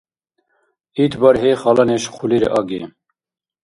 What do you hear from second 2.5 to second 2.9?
аги.